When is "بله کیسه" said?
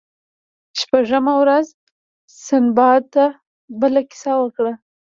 3.79-4.33